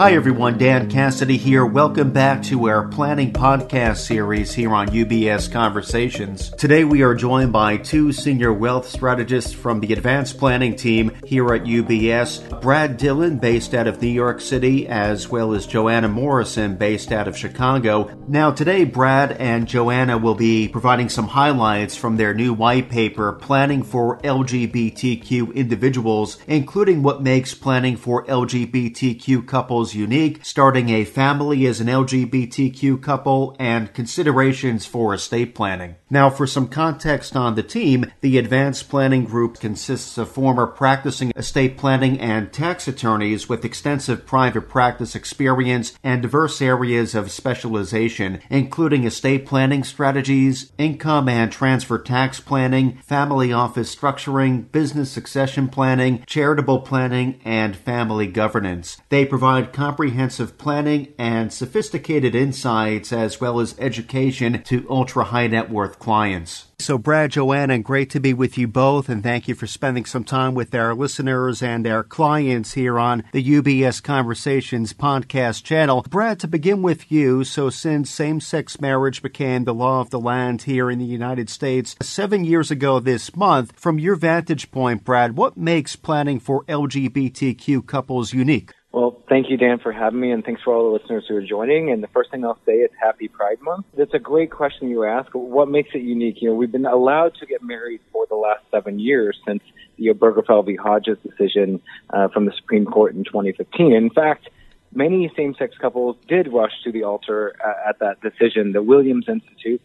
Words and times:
Hi, 0.00 0.14
everyone. 0.14 0.56
Dan 0.56 0.88
Cassidy 0.88 1.36
here. 1.36 1.66
Welcome 1.66 2.10
back 2.10 2.42
to 2.44 2.70
our 2.70 2.88
planning 2.88 3.34
podcast 3.34 3.98
series 3.98 4.54
here 4.54 4.72
on 4.72 4.88
UBS 4.88 5.52
Conversations. 5.52 6.48
Today, 6.52 6.84
we 6.84 7.02
are 7.02 7.14
joined 7.14 7.52
by 7.52 7.76
two 7.76 8.10
senior 8.10 8.50
wealth 8.50 8.88
strategists 8.88 9.52
from 9.52 9.78
the 9.80 9.92
advanced 9.92 10.38
planning 10.38 10.74
team 10.74 11.12
here 11.26 11.54
at 11.54 11.64
UBS 11.64 12.62
Brad 12.62 12.96
Dillon, 12.96 13.36
based 13.36 13.74
out 13.74 13.86
of 13.86 14.00
New 14.00 14.08
York 14.08 14.40
City, 14.40 14.88
as 14.88 15.28
well 15.28 15.52
as 15.52 15.66
Joanna 15.66 16.08
Morrison, 16.08 16.76
based 16.76 17.12
out 17.12 17.28
of 17.28 17.36
Chicago. 17.36 18.10
Now, 18.26 18.52
today, 18.52 18.84
Brad 18.84 19.32
and 19.32 19.68
Joanna 19.68 20.16
will 20.16 20.34
be 20.34 20.66
providing 20.66 21.10
some 21.10 21.28
highlights 21.28 21.94
from 21.94 22.16
their 22.16 22.32
new 22.32 22.54
white 22.54 22.88
paper, 22.88 23.34
Planning 23.34 23.82
for 23.82 24.16
LGBTQ 24.20 25.54
Individuals, 25.54 26.38
including 26.46 27.02
what 27.02 27.22
makes 27.22 27.52
planning 27.52 27.98
for 27.98 28.24
LGBTQ 28.24 29.46
couples 29.46 29.89
unique, 29.94 30.44
starting 30.44 30.88
a 30.90 31.04
family 31.04 31.66
as 31.66 31.80
an 31.80 31.86
LGBTQ 31.86 33.02
couple, 33.02 33.56
and 33.58 33.92
considerations 33.92 34.86
for 34.86 35.14
estate 35.14 35.54
planning. 35.54 35.96
Now, 36.08 36.28
for 36.30 36.46
some 36.46 36.68
context 36.68 37.36
on 37.36 37.54
the 37.54 37.62
team, 37.62 38.10
the 38.20 38.38
Advanced 38.38 38.88
Planning 38.88 39.24
Group 39.24 39.60
consists 39.60 40.18
of 40.18 40.30
former 40.30 40.66
practicing 40.66 41.32
estate 41.36 41.76
planning 41.76 42.18
and 42.18 42.52
tax 42.52 42.88
attorneys 42.88 43.48
with 43.48 43.64
extensive 43.64 44.26
private 44.26 44.68
practice 44.68 45.14
experience 45.14 45.96
and 46.02 46.22
diverse 46.22 46.60
areas 46.60 47.14
of 47.14 47.30
specialization, 47.30 48.40
including 48.50 49.04
estate 49.04 49.46
planning 49.46 49.84
strategies, 49.84 50.72
income 50.78 51.28
and 51.28 51.52
transfer 51.52 51.98
tax 51.98 52.40
planning, 52.40 52.98
family 53.04 53.52
office 53.52 53.94
structuring, 53.94 54.70
business 54.72 55.10
succession 55.10 55.68
planning, 55.68 56.24
charitable 56.26 56.80
planning, 56.80 57.40
and 57.44 57.76
family 57.76 58.26
governance. 58.26 58.98
They 59.10 59.24
provide 59.24 59.72
comprehensive 59.80 60.58
planning 60.58 61.10
and 61.16 61.50
sophisticated 61.50 62.34
insights 62.34 63.14
as 63.14 63.40
well 63.40 63.58
as 63.58 63.74
education 63.78 64.62
to 64.62 64.86
ultra 64.90 65.24
high 65.24 65.46
net 65.46 65.70
worth 65.70 65.98
clients. 65.98 66.66
So, 66.78 66.98
Brad, 66.98 67.30
Joanna, 67.30 67.78
great 67.78 68.10
to 68.10 68.20
be 68.20 68.34
with 68.34 68.58
you 68.58 68.68
both, 68.68 69.08
and 69.08 69.22
thank 69.22 69.48
you 69.48 69.54
for 69.54 69.66
spending 69.66 70.04
some 70.04 70.24
time 70.24 70.54
with 70.54 70.74
our 70.74 70.94
listeners 70.94 71.62
and 71.62 71.86
our 71.86 72.02
clients 72.02 72.74
here 72.74 72.98
on 72.98 73.24
the 73.32 73.42
UBS 73.42 74.02
Conversations 74.02 74.92
podcast 74.92 75.62
channel. 75.62 76.04
Brad, 76.10 76.40
to 76.40 76.48
begin 76.48 76.82
with 76.82 77.10
you, 77.10 77.42
so 77.44 77.70
since 77.70 78.10
same 78.10 78.38
sex 78.40 78.82
marriage 78.82 79.22
became 79.22 79.64
the 79.64 79.74
law 79.74 80.02
of 80.02 80.10
the 80.10 80.20
land 80.20 80.62
here 80.62 80.90
in 80.90 80.98
the 80.98 81.06
United 81.06 81.48
States 81.48 81.96
seven 82.02 82.44
years 82.44 82.70
ago 82.70 83.00
this 83.00 83.34
month, 83.34 83.72
from 83.76 83.98
your 83.98 84.16
vantage 84.16 84.70
point, 84.70 85.04
Brad, 85.04 85.38
what 85.38 85.56
makes 85.56 85.96
planning 85.96 86.38
for 86.38 86.64
LGBTQ 86.64 87.86
couples 87.86 88.34
unique? 88.34 88.72
Well, 88.92 89.22
thank 89.28 89.50
you, 89.50 89.56
Dan, 89.56 89.78
for 89.78 89.92
having 89.92 90.18
me, 90.18 90.32
and 90.32 90.44
thanks 90.44 90.62
for 90.62 90.74
all 90.74 90.90
the 90.90 90.98
listeners 90.98 91.24
who 91.28 91.36
are 91.36 91.42
joining. 91.42 91.92
And 91.92 92.02
the 92.02 92.08
first 92.08 92.32
thing 92.32 92.44
I'll 92.44 92.58
say 92.66 92.78
is 92.78 92.90
Happy 93.00 93.28
Pride 93.28 93.60
Month. 93.62 93.86
That's 93.96 94.14
a 94.14 94.18
great 94.18 94.50
question 94.50 94.88
you 94.88 95.04
ask. 95.04 95.30
What 95.32 95.68
makes 95.68 95.90
it 95.94 96.02
unique? 96.02 96.42
You 96.42 96.48
know, 96.48 96.56
we've 96.56 96.72
been 96.72 96.86
allowed 96.86 97.36
to 97.36 97.46
get 97.46 97.62
married 97.62 98.00
for 98.10 98.26
the 98.28 98.34
last 98.34 98.64
seven 98.72 98.98
years 98.98 99.38
since 99.46 99.62
the 99.96 100.08
Obergefell 100.08 100.66
v. 100.66 100.74
Hodges 100.74 101.18
decision 101.24 101.80
uh, 102.12 102.28
from 102.28 102.46
the 102.46 102.52
Supreme 102.56 102.84
Court 102.84 103.14
in 103.14 103.22
2015. 103.22 103.92
In 103.92 104.10
fact, 104.10 104.48
many 104.92 105.30
same-sex 105.36 105.76
couples 105.78 106.16
did 106.26 106.52
rush 106.52 106.72
to 106.82 106.90
the 106.90 107.04
altar 107.04 107.54
uh, 107.64 107.88
at 107.88 108.00
that 108.00 108.20
decision. 108.22 108.72
The 108.72 108.82
Williams 108.82 109.26
Institute 109.28 109.80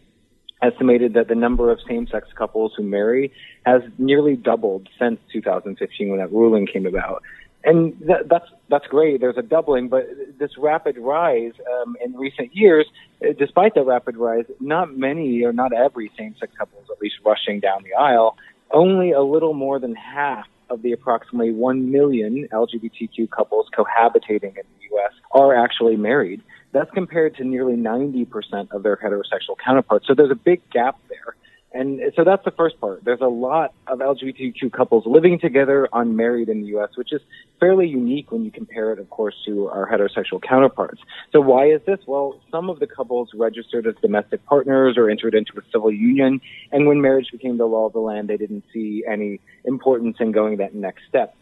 estimated 0.62 1.14
that 1.14 1.28
the 1.28 1.34
number 1.36 1.70
of 1.70 1.78
same-sex 1.86 2.28
couples 2.34 2.72
who 2.76 2.82
marry 2.82 3.32
has 3.64 3.82
nearly 3.98 4.34
doubled 4.34 4.88
since 4.98 5.20
2015 5.32 6.08
when 6.08 6.18
that 6.18 6.32
ruling 6.32 6.66
came 6.66 6.86
about 6.86 7.22
and 7.66 7.98
that, 8.06 8.28
that's 8.28 8.46
that's 8.68 8.86
great. 8.86 9.20
There's 9.20 9.36
a 9.36 9.42
doubling, 9.42 9.88
but 9.88 10.06
this 10.38 10.52
rapid 10.56 10.96
rise 10.96 11.52
um, 11.74 11.96
in 12.02 12.14
recent 12.14 12.54
years, 12.54 12.86
uh, 13.22 13.32
despite 13.36 13.74
that 13.74 13.84
rapid 13.84 14.16
rise, 14.16 14.44
not 14.60 14.96
many 14.96 15.42
or 15.44 15.52
not 15.52 15.72
every 15.72 16.10
same-sex 16.16 16.52
couple 16.56 16.80
is 16.80 16.88
at 16.90 17.00
least 17.02 17.16
rushing 17.24 17.60
down 17.60 17.82
the 17.82 17.92
aisle. 17.94 18.36
Only 18.70 19.10
a 19.10 19.20
little 19.20 19.52
more 19.52 19.78
than 19.80 19.96
half 19.96 20.46
of 20.70 20.82
the 20.82 20.92
approximately 20.92 21.52
1 21.52 21.90
million 21.90 22.48
LGBTQ 22.52 23.30
couples 23.30 23.66
cohabitating 23.76 24.56
in 24.56 24.64
the 24.78 24.86
U.S. 24.92 25.12
are 25.32 25.54
actually 25.54 25.96
married. 25.96 26.42
That's 26.72 26.90
compared 26.92 27.36
to 27.36 27.44
nearly 27.44 27.76
90% 27.76 28.70
of 28.72 28.82
their 28.82 28.96
heterosexual 28.96 29.56
counterparts. 29.64 30.06
So 30.06 30.14
there's 30.14 30.30
a 30.30 30.36
big 30.36 30.68
gap 30.70 30.98
there. 31.08 31.36
And 31.76 32.00
so 32.16 32.24
that's 32.24 32.44
the 32.44 32.50
first 32.52 32.80
part. 32.80 33.04
There's 33.04 33.20
a 33.20 33.28
lot 33.28 33.74
of 33.86 33.98
LGBTQ 33.98 34.72
couples 34.72 35.04
living 35.06 35.38
together 35.38 35.88
unmarried 35.92 36.48
in 36.48 36.62
the 36.62 36.68
U.S., 36.68 36.90
which 36.96 37.12
is 37.12 37.20
fairly 37.60 37.86
unique 37.86 38.32
when 38.32 38.44
you 38.46 38.50
compare 38.50 38.92
it, 38.92 38.98
of 38.98 39.10
course, 39.10 39.34
to 39.44 39.68
our 39.68 39.86
heterosexual 39.86 40.40
counterparts. 40.42 41.02
So 41.32 41.40
why 41.42 41.66
is 41.66 41.82
this? 41.86 41.98
Well, 42.06 42.40
some 42.50 42.70
of 42.70 42.78
the 42.78 42.86
couples 42.86 43.30
registered 43.34 43.86
as 43.86 43.94
domestic 44.00 44.44
partners 44.46 44.96
or 44.96 45.10
entered 45.10 45.34
into 45.34 45.52
a 45.58 45.62
civil 45.70 45.92
union, 45.92 46.40
and 46.72 46.86
when 46.86 47.02
marriage 47.02 47.28
became 47.30 47.58
the 47.58 47.66
law 47.66 47.86
of 47.86 47.92
the 47.92 48.00
land, 48.00 48.28
they 48.28 48.38
didn't 48.38 48.64
see 48.72 49.04
any 49.06 49.40
importance 49.64 50.16
in 50.18 50.32
going 50.32 50.56
that 50.56 50.74
next 50.74 51.02
step. 51.08 51.36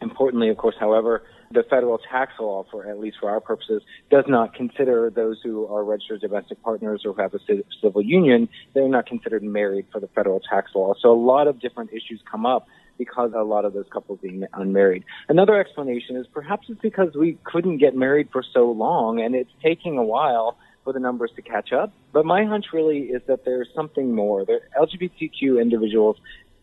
Importantly, 0.00 0.48
of 0.48 0.56
course, 0.56 0.76
however, 0.78 1.24
the 1.50 1.64
federal 1.68 1.98
tax 1.98 2.32
law, 2.38 2.64
for 2.70 2.86
at 2.86 3.00
least 3.00 3.16
for 3.20 3.30
our 3.30 3.40
purposes, 3.40 3.82
does 4.10 4.24
not 4.28 4.54
consider 4.54 5.10
those 5.10 5.40
who 5.42 5.66
are 5.66 5.82
registered 5.82 6.20
domestic 6.20 6.62
partners 6.62 7.02
or 7.04 7.12
who 7.14 7.22
have 7.22 7.34
a 7.34 7.40
civil 7.82 8.02
union. 8.02 8.48
They're 8.74 8.88
not 8.88 9.06
considered 9.06 9.42
married 9.42 9.86
for 9.90 10.00
the 10.00 10.08
federal 10.08 10.40
tax 10.40 10.70
law. 10.74 10.94
So 11.00 11.12
a 11.12 11.20
lot 11.20 11.48
of 11.48 11.60
different 11.60 11.90
issues 11.90 12.20
come 12.30 12.46
up 12.46 12.68
because 12.96 13.32
a 13.34 13.42
lot 13.42 13.64
of 13.64 13.72
those 13.72 13.86
couples 13.90 14.18
being 14.20 14.44
unmarried. 14.52 15.04
Another 15.28 15.58
explanation 15.58 16.16
is 16.16 16.26
perhaps 16.26 16.66
it's 16.68 16.80
because 16.80 17.14
we 17.14 17.38
couldn't 17.44 17.78
get 17.78 17.96
married 17.96 18.28
for 18.30 18.42
so 18.42 18.70
long, 18.70 19.20
and 19.20 19.34
it's 19.34 19.50
taking 19.62 19.98
a 19.98 20.04
while 20.04 20.56
for 20.84 20.92
the 20.92 21.00
numbers 21.00 21.30
to 21.36 21.42
catch 21.42 21.72
up. 21.72 21.92
But 22.12 22.24
my 22.24 22.44
hunch 22.44 22.66
really 22.72 23.00
is 23.00 23.22
that 23.26 23.44
there's 23.44 23.68
something 23.74 24.14
more. 24.14 24.44
The 24.44 24.60
LGBTQ 24.78 25.60
individuals 25.60 26.16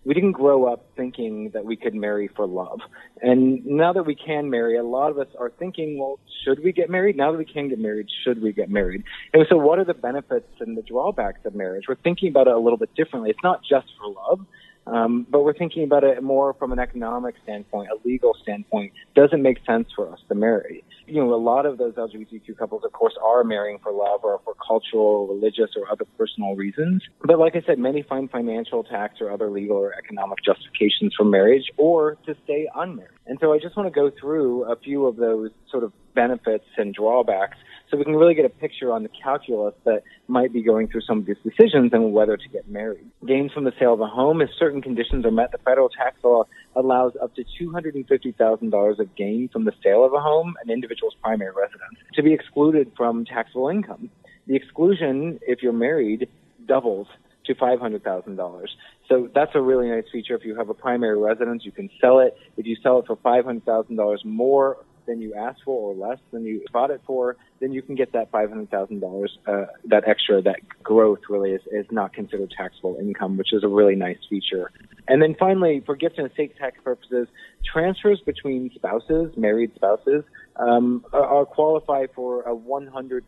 we 0.06 0.14
didn't 0.14 0.34
grow 0.34 0.72
up 0.72 0.86
thinking 0.96 1.50
that 1.54 1.66
we 1.66 1.76
could 1.76 1.96
marry 1.96 2.30
for 2.36 2.46
love. 2.46 2.80
And 3.22 3.66
now 3.66 3.92
that 3.94 4.04
we 4.04 4.16
can 4.16 4.50
marry, 4.50 4.78
a 4.78 4.84
lot 4.84 5.10
of 5.10 5.18
us 5.18 5.28
are 5.40 5.50
thinking, 5.50 5.98
well, 5.98 6.20
should 6.44 6.64
we 6.64 6.72
get 6.72 6.90
married? 6.90 7.18
Now 7.18 7.32
that 7.32 7.38
we 7.40 7.46
can 7.46 7.70
get 7.70 7.80
married, 7.80 8.08
should 8.24 8.42
we 8.42 8.54
get 8.54 8.70
married? 8.70 9.04
And 9.34 9.46
so 9.50 9.58
what 9.58 9.80
are 9.80 9.86
the 9.86 9.96
benefits 9.96 10.48
and 10.60 10.78
the 10.78 10.84
drawbacks 10.84 11.40
of 11.46 11.56
marriage? 11.56 11.86
We're 11.90 11.96
thinking 11.96 12.30
about 12.30 12.48
it 12.48 12.54
a 12.54 12.60
little 12.60 12.78
bit 12.78 12.94
differently. 12.96 13.32
It's 13.32 13.44
not 13.44 13.62
just 13.68 13.88
for 13.98 14.14
love. 14.14 14.46
Um, 14.88 15.26
but 15.30 15.44
we're 15.44 15.54
thinking 15.54 15.84
about 15.84 16.04
it 16.04 16.22
more 16.22 16.54
from 16.54 16.72
an 16.72 16.80
economic 16.80 17.36
standpoint, 17.44 17.90
a 17.90 18.08
legal 18.08 18.36
standpoint. 18.42 18.94
Does 19.16 19.30
it 19.32 19.40
make 19.40 19.58
sense 19.66 19.88
for 19.96 20.12
us 20.12 20.20
to 20.30 20.36
marry? 20.36 20.84
You 21.08 21.24
know, 21.24 21.34
a 21.34 21.36
lot 21.36 21.66
of 21.66 21.78
those 21.78 21.94
LGBTQ 21.96 22.58
couples, 22.58 22.84
of 22.84 22.92
course, 22.92 23.14
are 23.24 23.44
marrying 23.44 23.80
for 23.80 23.92
love 23.92 24.22
or 24.24 24.40
for 24.44 24.54
cultural, 24.56 25.28
religious, 25.28 25.72
or 25.76 25.92
other 25.92 26.06
personal 26.18 26.56
reasons. 26.56 27.04
But 27.24 27.40
like 27.40 27.56
I 27.56 27.62
said, 27.66 27.80
many 27.80 28.04
find 28.04 28.30
financial, 28.30 28.84
tax, 28.84 29.22
or 29.22 29.32
other 29.32 29.50
legal 29.50 29.78
or 29.78 29.94
economic 29.94 30.40
justifications 30.44 31.14
for 31.16 31.26
marriage 31.26 31.66
or 31.78 32.18
to 32.26 32.36
stay 32.44 32.68
unmarried. 32.76 33.12
And 33.28 33.40
so 33.42 33.54
I 33.54 33.60
just 33.60 33.76
want 33.76 33.88
to 33.88 33.92
go 33.92 34.12
through 34.20 34.66
a 34.66 34.76
few 34.76 35.06
of 35.06 35.16
those 35.16 35.52
sort 35.70 35.84
of 35.84 35.94
benefits 36.14 36.66
and 36.78 36.94
drawbacks 36.94 37.58
so 37.90 37.98
we 37.98 38.04
can 38.04 38.16
really 38.16 38.34
get 38.34 38.46
a 38.46 38.50
picture 38.50 38.92
on 38.92 39.04
the 39.04 39.10
calculus 39.10 39.76
that 39.86 40.04
might 40.28 40.52
be 40.52 40.62
going 40.64 40.88
through 40.88 41.02
some 41.02 41.20
of 41.20 41.26
these 41.26 41.38
decisions 41.44 41.92
and 41.94 42.14
whether 42.14 42.36
to 42.36 42.50
get 42.50 42.68
married. 42.70 43.06
Gains 43.26 43.52
from 43.52 43.64
the 43.64 43.74
sale 43.80 43.94
of 43.94 44.02
a 44.02 44.08
home, 44.08 44.42
if 44.42 44.50
certain 44.58 44.82
conditions 44.82 45.26
are 45.26 45.32
met, 45.32 45.52
the 45.52 45.58
federal 45.60 45.90
tax 45.90 46.18
law 46.24 46.44
allows 46.76 47.14
up 47.22 47.36
to 47.36 47.44
$250,000 47.62 49.00
of 49.00 49.16
gain 49.16 49.50
from 49.50 49.66
the 49.66 49.74
sale 49.84 50.04
of 50.04 50.14
a 50.14 50.20
home, 50.20 50.56
an 50.64 50.72
individual's 50.72 51.16
primary 51.22 51.52
residence, 51.52 52.00
to 52.14 52.24
be 52.24 52.34
excluded 52.34 52.92
from 52.98 53.26
taxable 53.26 53.70
income. 53.70 54.10
The 54.48 54.56
exclusion, 54.56 55.40
if 55.42 55.62
you're 55.62 55.74
married, 55.74 56.28
doubles 56.66 57.08
to 57.46 57.56
$500,000. 57.56 58.68
So 59.08 59.30
that's 59.34 59.52
a 59.54 59.62
really 59.62 59.90
nice 59.90 60.06
feature. 60.12 60.36
If 60.36 60.44
you 60.44 60.56
have 60.56 60.70
a 60.70 60.74
primary 60.74 61.18
residence, 61.18 61.64
you 61.64 61.72
can 61.72 61.90
sell 62.02 62.20
it. 62.20 62.38
If 62.58 62.66
you 62.66 62.76
sell 62.82 63.00
it 63.00 63.06
for 63.06 63.16
$500,000 63.18 64.26
more 64.26 64.78
than 65.06 65.22
you 65.22 65.34
asked 65.34 65.62
for 65.64 65.92
or 65.92 65.96
less 65.96 66.20
than 66.32 66.44
you 66.46 66.64
bought 66.72 66.92
it 66.92 67.02
for, 67.06 67.38
then 67.60 67.72
you 67.72 67.82
can 67.82 67.96
get 67.96 68.14
that 68.14 68.32
$500,000, 68.32 69.28
uh, 69.48 69.66
that 69.86 70.08
extra, 70.08 70.42
that 70.42 70.58
growth 70.84 71.20
really 71.30 71.52
is, 71.52 71.62
is 71.72 71.86
not 71.92 72.14
considered 72.14 72.52
taxable 72.56 72.98
income, 73.00 73.38
which 73.38 73.54
is 73.54 73.64
a 73.64 73.68
really 73.68 73.96
nice 73.96 74.18
feature. 74.30 74.72
And 75.08 75.22
then 75.22 75.36
finally, 75.38 75.82
for 75.86 75.96
gift 75.96 76.18
and 76.18 76.30
estate 76.30 76.58
tax 76.58 76.78
purposes, 76.84 77.28
transfers 77.64 78.22
between 78.26 78.72
spouses, 78.76 79.32
married 79.38 79.72
spouses, 79.76 80.24
um, 80.58 81.06
are, 81.12 81.26
are 81.26 81.46
qualify 81.46 82.06
for 82.16 82.42
a 82.44 82.56
100% 82.56 83.22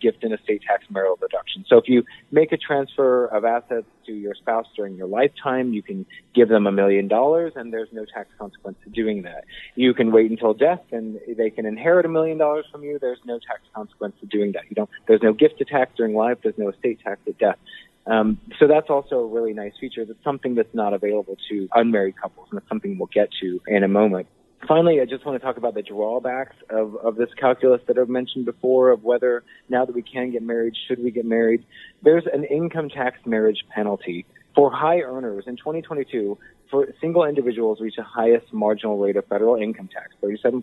gift 0.00 0.22
and 0.22 0.34
estate 0.34 0.62
tax 0.66 0.84
marital 0.90 1.16
deduction. 1.16 1.64
So 1.68 1.78
if 1.78 1.88
you 1.88 2.04
make 2.30 2.52
a 2.52 2.56
transfer 2.56 3.26
of 3.26 3.44
assets 3.44 3.86
to 4.06 4.12
your 4.12 4.34
spouse 4.34 4.66
during 4.76 4.96
your 4.96 5.06
lifetime, 5.06 5.72
you 5.72 5.82
can 5.82 6.04
give 6.34 6.48
them 6.48 6.66
a 6.66 6.72
million 6.72 7.08
dollars 7.08 7.54
and 7.56 7.72
there's 7.72 7.88
no 7.92 8.04
tax 8.04 8.28
consequence 8.38 8.76
to 8.84 8.90
doing 8.90 9.22
that. 9.22 9.44
You 9.76 9.94
can 9.94 10.12
wait 10.12 10.30
until 10.30 10.52
death 10.52 10.82
and 10.92 11.18
they 11.36 11.50
can 11.50 11.64
inherit 11.64 12.04
a 12.04 12.08
million 12.08 12.36
dollars 12.36 12.66
from 12.70 12.82
you. 12.84 12.98
There's 13.00 13.20
no 13.24 13.38
tax 13.38 13.60
consequence 13.74 14.16
to 14.20 14.26
doing 14.26 14.52
that. 14.52 14.64
You 14.68 14.74
don't, 14.74 14.90
there's 15.08 15.22
no 15.22 15.32
gift 15.32 15.58
to 15.58 15.64
tax 15.64 15.92
during 15.96 16.14
life. 16.14 16.38
There's 16.42 16.58
no 16.58 16.68
estate 16.68 17.00
tax 17.02 17.20
at 17.26 17.38
death. 17.38 17.58
Um, 18.06 18.38
so 18.58 18.66
that's 18.66 18.90
also 18.90 19.16
a 19.16 19.26
really 19.26 19.54
nice 19.54 19.72
feature. 19.80 20.04
That's 20.04 20.22
something 20.22 20.54
that's 20.54 20.74
not 20.74 20.92
available 20.92 21.36
to 21.48 21.68
unmarried 21.74 22.20
couples, 22.20 22.48
and 22.50 22.58
it's 22.58 22.68
something 22.68 22.98
we'll 22.98 23.08
get 23.12 23.30
to 23.40 23.60
in 23.66 23.82
a 23.82 23.88
moment. 23.88 24.26
Finally, 24.68 25.00
I 25.00 25.04
just 25.04 25.26
want 25.26 25.38
to 25.38 25.44
talk 25.44 25.58
about 25.58 25.74
the 25.74 25.82
drawbacks 25.82 26.56
of, 26.70 26.96
of 26.96 27.16
this 27.16 27.28
calculus 27.38 27.82
that 27.86 27.98
I've 27.98 28.08
mentioned 28.08 28.46
before 28.46 28.90
of 28.90 29.04
whether 29.04 29.44
now 29.68 29.84
that 29.84 29.94
we 29.94 30.02
can 30.02 30.30
get 30.30 30.42
married, 30.42 30.74
should 30.88 31.02
we 31.02 31.10
get 31.10 31.26
married? 31.26 31.64
There's 32.02 32.24
an 32.32 32.44
income 32.44 32.88
tax 32.88 33.18
marriage 33.26 33.64
penalty. 33.74 34.24
For 34.54 34.70
high 34.70 35.00
earners 35.00 35.44
in 35.46 35.56
2022, 35.56 36.38
for 36.70 36.88
single 37.00 37.24
individuals 37.24 37.80
reach 37.80 37.96
the 37.96 38.04
highest 38.04 38.52
marginal 38.52 38.98
rate 38.98 39.16
of 39.16 39.26
federal 39.26 39.56
income 39.56 39.88
tax, 39.92 40.14
37%, 40.22 40.62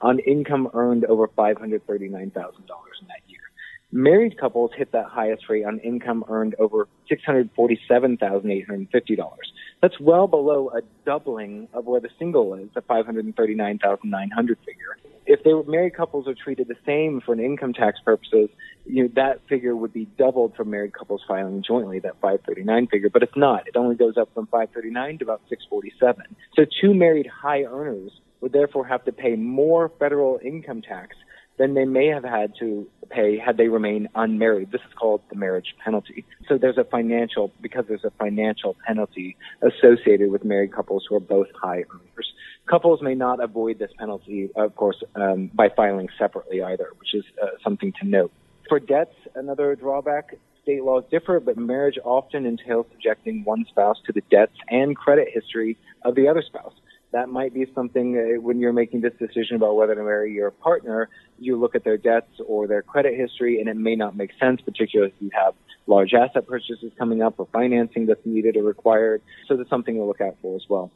on 0.00 0.18
income 0.20 0.68
earned 0.74 1.04
over 1.04 1.28
$539,000 1.28 2.22
in 2.22 2.32
that. 2.32 3.20
Married 3.92 4.38
couples 4.38 4.70
hit 4.76 4.92
that 4.92 5.06
highest 5.06 5.48
rate 5.48 5.64
on 5.64 5.80
income 5.80 6.24
earned 6.28 6.54
over 6.60 6.86
$647,850. 7.10 9.32
That's 9.82 9.98
well 9.98 10.28
below 10.28 10.70
a 10.70 10.82
doubling 11.04 11.66
of 11.72 11.86
where 11.86 12.00
the 12.00 12.10
single 12.16 12.54
is, 12.54 12.68
the 12.72 12.82
539,900 12.82 14.58
figure. 14.64 14.96
If 15.26 15.42
they 15.42 15.52
were 15.52 15.64
married 15.64 15.96
couples 15.96 16.28
are 16.28 16.34
treated 16.34 16.68
the 16.68 16.76
same 16.86 17.20
for 17.20 17.32
an 17.32 17.40
income 17.40 17.72
tax 17.72 17.98
purposes, 18.04 18.48
you 18.86 19.02
know, 19.04 19.10
that 19.16 19.40
figure 19.48 19.74
would 19.74 19.92
be 19.92 20.04
doubled 20.16 20.54
for 20.54 20.64
married 20.64 20.94
couples 20.94 21.22
filing 21.26 21.64
jointly, 21.66 21.98
that 22.00 22.14
539 22.20 22.86
figure, 22.86 23.10
but 23.10 23.24
it's 23.24 23.36
not. 23.36 23.66
It 23.66 23.74
only 23.76 23.96
goes 23.96 24.16
up 24.16 24.32
from 24.34 24.46
539 24.46 25.18
to 25.18 25.24
about 25.24 25.40
647. 25.48 26.36
So 26.54 26.64
two 26.80 26.94
married 26.94 27.26
high 27.26 27.64
earners 27.64 28.12
would 28.40 28.52
therefore 28.52 28.86
have 28.86 29.04
to 29.06 29.12
pay 29.12 29.34
more 29.34 29.90
federal 29.98 30.38
income 30.42 30.82
tax 30.82 31.16
than 31.60 31.74
they 31.74 31.84
may 31.84 32.06
have 32.06 32.24
had 32.24 32.54
to 32.58 32.88
pay 33.10 33.36
had 33.36 33.58
they 33.58 33.68
remained 33.68 34.08
unmarried. 34.14 34.72
This 34.72 34.80
is 34.80 34.94
called 34.98 35.20
the 35.28 35.36
marriage 35.36 35.74
penalty. 35.84 36.24
So 36.48 36.56
there's 36.56 36.78
a 36.78 36.84
financial, 36.84 37.52
because 37.60 37.84
there's 37.86 38.04
a 38.04 38.12
financial 38.18 38.76
penalty 38.86 39.36
associated 39.60 40.30
with 40.30 40.42
married 40.42 40.72
couples 40.72 41.04
who 41.06 41.16
are 41.16 41.20
both 41.20 41.48
high 41.54 41.84
earners. 41.92 42.32
Couples 42.64 43.02
may 43.02 43.14
not 43.14 43.44
avoid 43.44 43.78
this 43.78 43.90
penalty, 43.98 44.48
of 44.56 44.74
course, 44.74 45.02
um, 45.14 45.50
by 45.52 45.68
filing 45.68 46.08
separately 46.18 46.62
either, 46.62 46.88
which 46.98 47.12
is 47.12 47.24
uh, 47.42 47.48
something 47.62 47.92
to 48.00 48.08
note. 48.08 48.32
For 48.66 48.80
debts, 48.80 49.14
another 49.34 49.76
drawback, 49.76 50.36
state 50.62 50.82
laws 50.82 51.04
differ, 51.10 51.40
but 51.40 51.58
marriage 51.58 51.98
often 52.02 52.46
entails 52.46 52.86
subjecting 52.90 53.44
one 53.44 53.66
spouse 53.68 53.98
to 54.06 54.14
the 54.14 54.22
debts 54.30 54.56
and 54.70 54.96
credit 54.96 55.28
history 55.30 55.76
of 56.06 56.14
the 56.14 56.26
other 56.26 56.42
spouse 56.42 56.72
that 57.12 57.28
might 57.28 57.52
be 57.52 57.66
something 57.74 58.16
uh, 58.16 58.40
when 58.40 58.60
you're 58.60 58.72
making 58.72 59.00
this 59.00 59.12
decision 59.18 59.56
about 59.56 59.74
whether 59.74 59.94
to 59.94 60.02
marry 60.02 60.32
your 60.32 60.50
partner, 60.50 61.08
you 61.38 61.58
look 61.58 61.74
at 61.74 61.84
their 61.84 61.96
debts 61.96 62.30
or 62.46 62.66
their 62.66 62.82
credit 62.82 63.18
history, 63.18 63.60
and 63.60 63.68
it 63.68 63.76
may 63.76 63.96
not 63.96 64.16
make 64.16 64.30
sense, 64.38 64.60
particularly 64.60 65.12
if 65.16 65.22
you 65.22 65.30
have 65.32 65.54
large 65.86 66.14
asset 66.14 66.46
purchases 66.46 66.92
coming 66.98 67.22
up 67.22 67.34
or 67.38 67.48
financing 67.52 68.06
that's 68.06 68.24
needed 68.24 68.56
or 68.56 68.62
required. 68.62 69.22
So 69.48 69.56
that's 69.56 69.70
something 69.70 69.96
to 69.96 70.04
look 70.04 70.20
out 70.20 70.36
for 70.40 70.54
as 70.54 70.62
well. 70.68 70.90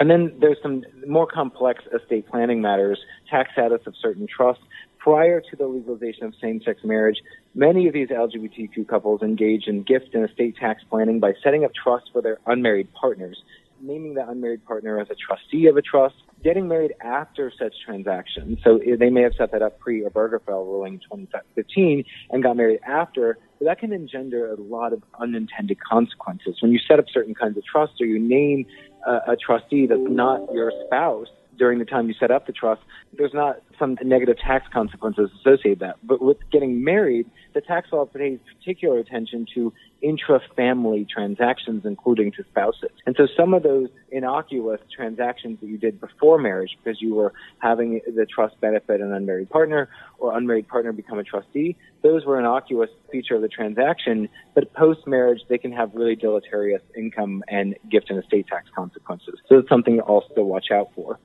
And 0.00 0.10
then 0.10 0.34
there's 0.40 0.56
some 0.62 0.84
more 1.06 1.26
complex 1.26 1.84
estate 1.94 2.26
planning 2.28 2.60
matters, 2.60 2.98
tax 3.30 3.50
status 3.52 3.82
of 3.86 3.94
certain 4.00 4.26
trusts. 4.26 4.64
Prior 4.98 5.40
to 5.40 5.56
the 5.56 5.66
legalization 5.66 6.24
of 6.24 6.34
same-sex 6.40 6.80
marriage, 6.84 7.18
many 7.54 7.88
of 7.88 7.92
these 7.92 8.08
LGBTQ 8.08 8.88
couples 8.88 9.20
engage 9.20 9.66
in 9.66 9.82
gift 9.82 10.14
and 10.14 10.28
estate 10.28 10.56
tax 10.56 10.82
planning 10.88 11.20
by 11.20 11.34
setting 11.42 11.64
up 11.64 11.72
trusts 11.74 12.08
for 12.12 12.22
their 12.22 12.38
unmarried 12.46 12.92
partners 12.94 13.42
naming 13.82 14.14
the 14.14 14.26
unmarried 14.28 14.64
partner 14.64 15.00
as 15.00 15.08
a 15.10 15.14
trustee 15.14 15.66
of 15.66 15.76
a 15.76 15.82
trust, 15.82 16.14
getting 16.42 16.68
married 16.68 16.92
after 17.02 17.52
such 17.58 17.74
transaction. 17.84 18.56
So 18.64 18.78
eh, 18.78 18.96
they 18.98 19.10
may 19.10 19.22
have 19.22 19.32
set 19.36 19.52
that 19.52 19.62
up 19.62 19.78
pre 19.78 20.02
Obergefell 20.02 20.64
ruling 20.66 21.00
2015 21.00 22.04
and 22.30 22.42
got 22.42 22.56
married 22.56 22.80
after. 22.86 23.38
But 23.58 23.66
that 23.66 23.78
can 23.78 23.92
engender 23.92 24.52
a 24.52 24.60
lot 24.60 24.92
of 24.92 25.02
unintended 25.20 25.78
consequences. 25.80 26.56
When 26.60 26.72
you 26.72 26.78
set 26.78 26.98
up 26.98 27.06
certain 27.12 27.34
kinds 27.34 27.56
of 27.56 27.64
trusts 27.64 28.00
or 28.00 28.06
you 28.06 28.18
name 28.18 28.66
a, 29.06 29.32
a 29.32 29.36
trustee 29.36 29.86
that's 29.86 30.00
not 30.02 30.52
your 30.52 30.72
spouse, 30.86 31.28
during 31.56 31.78
the 31.78 31.84
time 31.84 32.08
you 32.08 32.14
set 32.18 32.30
up 32.30 32.46
the 32.46 32.52
trust, 32.52 32.82
there's 33.16 33.34
not 33.34 33.60
some 33.78 33.98
negative 34.02 34.36
tax 34.38 34.66
consequences 34.72 35.30
associated 35.40 35.70
with 35.70 35.78
that. 35.80 35.96
But 36.02 36.22
with 36.22 36.38
getting 36.50 36.82
married, 36.82 37.30
the 37.54 37.60
tax 37.60 37.88
law 37.92 38.06
pays 38.06 38.38
particular 38.58 38.98
attention 38.98 39.46
to 39.54 39.72
intra-family 40.00 41.06
transactions, 41.12 41.84
including 41.84 42.32
to 42.32 42.44
spouses. 42.50 42.90
And 43.06 43.14
so 43.16 43.26
some 43.36 43.54
of 43.54 43.62
those 43.62 43.88
innocuous 44.10 44.80
transactions 44.94 45.60
that 45.60 45.66
you 45.66 45.78
did 45.78 46.00
before 46.00 46.38
marriage, 46.38 46.76
because 46.82 47.00
you 47.00 47.14
were 47.14 47.32
having 47.58 48.00
the 48.06 48.26
trust 48.26 48.60
benefit 48.60 49.00
an 49.00 49.12
unmarried 49.12 49.50
partner 49.50 49.88
or 50.18 50.36
unmarried 50.36 50.68
partner 50.68 50.92
become 50.92 51.18
a 51.18 51.24
trustee, 51.24 51.76
those 52.02 52.24
were 52.24 52.38
innocuous 52.38 52.90
feature 53.10 53.36
of 53.36 53.42
the 53.42 53.48
transaction. 53.48 54.28
But 54.54 54.72
post-marriage, 54.72 55.42
they 55.48 55.58
can 55.58 55.72
have 55.72 55.94
really 55.94 56.16
deleterious 56.16 56.82
income 56.96 57.44
and 57.48 57.76
gift 57.90 58.10
and 58.10 58.22
estate 58.22 58.48
tax 58.48 58.68
consequences. 58.74 59.38
So 59.48 59.58
it's 59.58 59.68
something 59.68 59.98
to 59.98 60.02
also 60.02 60.42
watch 60.42 60.70
out 60.72 60.90
for. 60.94 61.18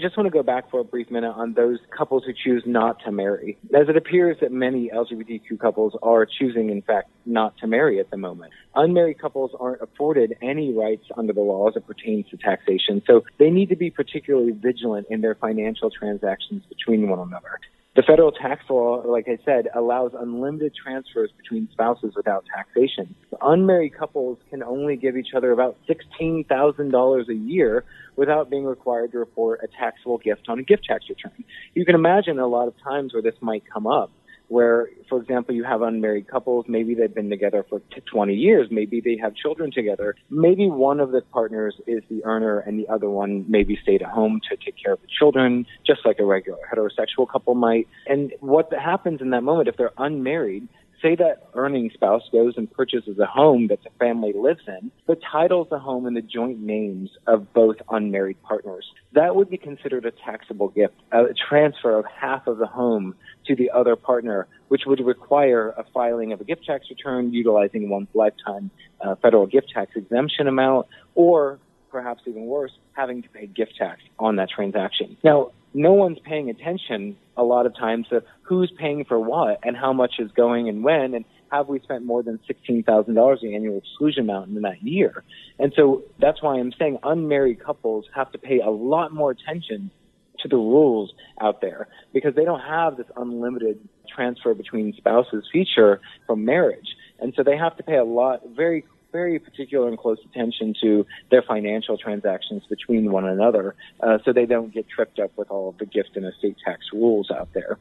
Just 0.00 0.16
want 0.16 0.26
to 0.26 0.30
go 0.30 0.42
back 0.42 0.72
for 0.72 0.80
a 0.80 0.84
brief 0.84 1.08
minute 1.08 1.30
on 1.30 1.54
those 1.54 1.78
couples 1.96 2.24
who 2.26 2.32
choose 2.32 2.64
not 2.66 2.98
to 3.04 3.12
marry. 3.12 3.56
As 3.72 3.88
it 3.88 3.96
appears 3.96 4.36
that 4.40 4.50
many 4.50 4.90
LGBTQ 4.92 5.60
couples 5.60 5.96
are 6.02 6.26
choosing, 6.26 6.70
in 6.70 6.82
fact, 6.82 7.10
not 7.24 7.56
to 7.58 7.68
marry 7.68 8.00
at 8.00 8.10
the 8.10 8.16
moment. 8.16 8.52
Unmarried 8.74 9.20
couples 9.20 9.52
aren't 9.60 9.80
afforded 9.82 10.36
any 10.42 10.72
rights 10.72 11.04
under 11.16 11.32
the 11.32 11.42
law 11.42 11.68
as 11.68 11.76
it 11.76 11.86
pertains 11.86 12.28
to 12.30 12.36
taxation, 12.36 13.02
so 13.06 13.22
they 13.38 13.50
need 13.50 13.68
to 13.68 13.76
be 13.76 13.88
particularly 13.88 14.50
vigilant 14.50 15.06
in 15.10 15.20
their 15.20 15.36
financial 15.36 15.90
transactions 15.90 16.64
between 16.68 17.08
one 17.08 17.20
another. 17.20 17.60
The 17.96 18.02
federal 18.02 18.32
tax 18.32 18.64
law, 18.68 19.02
like 19.06 19.28
I 19.28 19.38
said, 19.44 19.68
allows 19.72 20.12
unlimited 20.18 20.72
transfers 20.74 21.30
between 21.36 21.68
spouses 21.70 22.14
without 22.16 22.44
taxation. 22.52 23.14
Unmarried 23.40 23.96
couples 23.96 24.38
can 24.50 24.64
only 24.64 24.96
give 24.96 25.16
each 25.16 25.28
other 25.36 25.52
about 25.52 25.76
$16,000 25.88 27.28
a 27.28 27.34
year 27.34 27.84
without 28.16 28.50
being 28.50 28.64
required 28.64 29.12
to 29.12 29.18
report 29.18 29.60
a 29.62 29.68
taxable 29.68 30.18
gift 30.18 30.48
on 30.48 30.58
a 30.58 30.64
gift 30.64 30.86
tax 30.86 31.04
return. 31.08 31.44
You 31.74 31.84
can 31.84 31.94
imagine 31.94 32.40
a 32.40 32.48
lot 32.48 32.66
of 32.66 32.74
times 32.82 33.12
where 33.12 33.22
this 33.22 33.36
might 33.40 33.62
come 33.72 33.86
up 33.86 34.10
where, 34.48 34.88
for 35.08 35.20
example, 35.20 35.54
you 35.54 35.64
have 35.64 35.82
unmarried 35.82 36.28
couples, 36.28 36.66
maybe 36.68 36.94
they've 36.94 37.14
been 37.14 37.30
together 37.30 37.64
for 37.68 37.80
20 38.12 38.34
years, 38.34 38.68
maybe 38.70 39.00
they 39.00 39.16
have 39.16 39.34
children 39.34 39.70
together, 39.70 40.14
maybe 40.30 40.68
one 40.68 41.00
of 41.00 41.12
the 41.12 41.22
partners 41.32 41.74
is 41.86 42.02
the 42.10 42.24
earner 42.24 42.58
and 42.60 42.78
the 42.78 42.88
other 42.88 43.08
one 43.08 43.44
maybe 43.48 43.78
stayed 43.82 44.02
at 44.02 44.10
home 44.10 44.40
to 44.50 44.56
take 44.56 44.74
care 44.82 44.94
of 44.94 45.00
the 45.00 45.08
children, 45.18 45.66
just 45.86 46.00
like 46.04 46.18
a 46.18 46.24
regular 46.24 46.58
heterosexual 46.72 47.28
couple 47.30 47.54
might. 47.54 47.88
And 48.06 48.32
what 48.40 48.72
happens 48.72 49.20
in 49.20 49.30
that 49.30 49.42
moment, 49.42 49.68
if 49.68 49.76
they're 49.76 49.92
unmarried, 49.98 50.68
say 51.04 51.14
that 51.14 51.48
earning 51.52 51.90
spouse 51.92 52.22
goes 52.32 52.54
and 52.56 52.70
purchases 52.70 53.18
a 53.18 53.26
home 53.26 53.66
that 53.66 53.82
the 53.84 53.90
family 53.98 54.32
lives 54.34 54.62
in, 54.66 54.90
but 55.06 55.18
titles 55.20 55.68
the 55.70 55.78
home 55.78 56.06
in 56.06 56.14
the 56.14 56.22
joint 56.22 56.58
names 56.60 57.10
of 57.26 57.52
both 57.52 57.76
unmarried 57.90 58.42
partners. 58.42 58.90
That 59.12 59.36
would 59.36 59.50
be 59.50 59.58
considered 59.58 60.06
a 60.06 60.10
taxable 60.10 60.68
gift, 60.68 60.94
a 61.12 61.24
transfer 61.48 61.98
of 61.98 62.06
half 62.06 62.46
of 62.46 62.56
the 62.56 62.66
home 62.66 63.14
to 63.46 63.54
the 63.54 63.70
other 63.70 63.96
partner, 63.96 64.48
which 64.68 64.82
would 64.86 65.00
require 65.00 65.74
a 65.76 65.84
filing 65.92 66.32
of 66.32 66.40
a 66.40 66.44
gift 66.44 66.64
tax 66.64 66.86
return 66.88 67.34
utilizing 67.34 67.90
one's 67.90 68.08
lifetime 68.14 68.70
uh, 69.02 69.14
federal 69.16 69.46
gift 69.46 69.70
tax 69.74 69.92
exemption 69.96 70.48
amount, 70.48 70.86
or 71.14 71.58
perhaps 71.94 72.24
even 72.26 72.46
worse, 72.46 72.72
having 72.94 73.22
to 73.22 73.28
pay 73.28 73.46
gift 73.46 73.76
tax 73.78 74.00
on 74.18 74.34
that 74.34 74.48
transaction. 74.50 75.16
Now, 75.22 75.52
no 75.72 75.92
one's 75.92 76.18
paying 76.18 76.50
attention 76.50 77.16
a 77.36 77.44
lot 77.44 77.66
of 77.66 77.76
times 77.76 78.08
to 78.08 78.24
who's 78.42 78.72
paying 78.76 79.04
for 79.04 79.20
what 79.20 79.60
and 79.62 79.76
how 79.76 79.92
much 79.92 80.14
is 80.18 80.28
going 80.32 80.68
and 80.68 80.82
when 80.82 81.14
and 81.14 81.24
have 81.52 81.68
we 81.68 81.78
spent 81.78 82.04
more 82.04 82.20
than 82.24 82.40
$16,000 82.50 83.42
in 83.44 83.54
annual 83.54 83.78
exclusion 83.78 84.24
amount 84.24 84.48
in 84.56 84.62
that 84.62 84.82
year? 84.82 85.22
And 85.60 85.72
so 85.76 86.02
that's 86.18 86.42
why 86.42 86.58
I'm 86.58 86.72
saying 86.76 86.98
unmarried 87.04 87.64
couples 87.64 88.06
have 88.12 88.32
to 88.32 88.38
pay 88.38 88.58
a 88.58 88.70
lot 88.70 89.12
more 89.12 89.30
attention 89.30 89.92
to 90.40 90.48
the 90.48 90.56
rules 90.56 91.12
out 91.40 91.60
there 91.60 91.86
because 92.12 92.34
they 92.34 92.44
don't 92.44 92.60
have 92.60 92.96
this 92.96 93.06
unlimited 93.16 93.78
transfer 94.12 94.52
between 94.52 94.94
spouses 94.96 95.44
feature 95.52 96.00
from 96.26 96.44
marriage. 96.44 96.96
And 97.20 97.32
so 97.36 97.44
they 97.44 97.56
have 97.56 97.76
to 97.76 97.84
pay 97.84 97.96
a 97.96 98.04
lot, 98.04 98.40
very 98.56 98.84
very 99.14 99.38
particular 99.38 99.86
and 99.86 99.96
close 99.96 100.18
attention 100.24 100.74
to 100.82 101.06
their 101.30 101.40
financial 101.40 101.96
transactions 101.96 102.64
between 102.68 103.12
one 103.12 103.24
another 103.24 103.76
uh, 104.00 104.18
so 104.24 104.32
they 104.32 104.44
don't 104.44 104.74
get 104.74 104.86
tripped 104.88 105.20
up 105.20 105.30
with 105.36 105.48
all 105.50 105.68
of 105.68 105.78
the 105.78 105.86
gift 105.86 106.16
and 106.16 106.26
estate 106.26 106.56
tax 106.64 106.80
rules 106.92 107.30
out 107.30 107.48
there. 107.54 107.78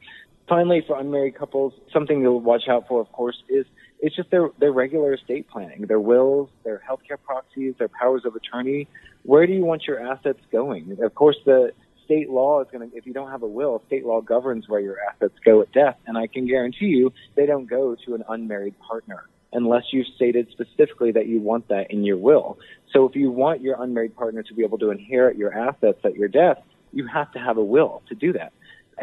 Finally, 0.47 0.83
for 0.85 0.99
unmarried 0.99 1.35
couples, 1.35 1.73
something 1.91 2.21
to 2.21 2.31
watch 2.31 2.67
out 2.69 2.87
for, 2.87 3.01
of 3.01 3.11
course, 3.11 3.41
is 3.49 3.65
it's 3.99 4.15
just 4.15 4.29
their, 4.29 4.49
their 4.59 4.71
regular 4.71 5.13
estate 5.15 5.49
planning, 5.49 5.87
their 5.87 5.99
wills, 5.99 6.49
their 6.63 6.79
healthcare 6.87 7.19
proxies, 7.25 7.73
their 7.79 7.89
powers 7.89 8.23
of 8.25 8.35
attorney. 8.35 8.87
Where 9.23 9.47
do 9.47 9.53
you 9.53 9.65
want 9.65 9.87
your 9.87 9.99
assets 9.99 10.39
going? 10.51 10.99
Of 11.01 11.15
course, 11.15 11.37
the 11.45 11.71
state 12.05 12.29
law 12.29 12.61
is 12.61 12.67
going 12.71 12.87
to, 12.91 12.95
if 12.95 13.07
you 13.07 13.13
don't 13.13 13.31
have 13.31 13.41
a 13.41 13.47
will, 13.47 13.81
state 13.87 14.05
law 14.05 14.21
governs 14.21 14.69
where 14.69 14.81
your 14.81 14.97
assets 15.09 15.33
go 15.43 15.61
at 15.61 15.71
death. 15.71 15.97
And 16.05 16.15
I 16.15 16.27
can 16.27 16.45
guarantee 16.45 16.87
you 16.87 17.11
they 17.33 17.47
don't 17.47 17.65
go 17.65 17.95
to 18.05 18.13
an 18.13 18.23
unmarried 18.27 18.75
partner 18.79 19.23
unless 19.53 19.83
you've 19.91 20.07
stated 20.15 20.50
specifically 20.51 21.12
that 21.12 21.27
you 21.27 21.39
want 21.39 21.67
that 21.69 21.91
in 21.91 22.03
your 22.03 22.17
will. 22.17 22.57
So 22.91 23.07
if 23.07 23.15
you 23.15 23.31
want 23.31 23.62
your 23.62 23.81
unmarried 23.81 24.15
partner 24.15 24.43
to 24.43 24.53
be 24.53 24.63
able 24.63 24.77
to 24.79 24.91
inherit 24.91 25.38
your 25.38 25.53
assets 25.53 26.00
at 26.03 26.15
your 26.15 26.27
death, 26.27 26.57
you 26.91 27.07
have 27.07 27.31
to 27.33 27.39
have 27.39 27.57
a 27.57 27.63
will 27.63 28.03
to 28.10 28.15
do 28.15 28.33
that. 28.33 28.53